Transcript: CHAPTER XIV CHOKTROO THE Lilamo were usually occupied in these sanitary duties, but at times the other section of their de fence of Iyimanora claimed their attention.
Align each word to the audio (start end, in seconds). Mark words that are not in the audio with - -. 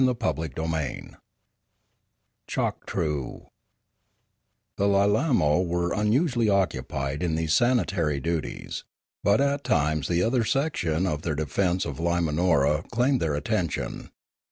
CHAPTER 0.01 0.49
XIV 0.49 1.15
CHOKTROO 2.47 3.49
THE 4.77 4.87
Lilamo 4.87 5.63
were 5.63 6.03
usually 6.03 6.49
occupied 6.49 7.21
in 7.21 7.35
these 7.35 7.53
sanitary 7.53 8.19
duties, 8.19 8.83
but 9.23 9.39
at 9.39 9.63
times 9.63 10.07
the 10.07 10.23
other 10.23 10.43
section 10.43 11.05
of 11.05 11.21
their 11.21 11.35
de 11.35 11.45
fence 11.45 11.85
of 11.85 11.97
Iyimanora 11.97 12.89
claimed 12.89 13.21
their 13.21 13.35
attention. 13.35 14.09